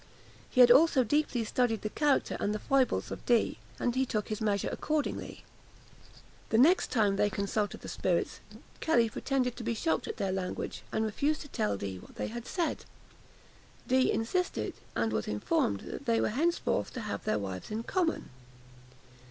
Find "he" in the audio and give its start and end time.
0.49-0.61, 3.93-4.03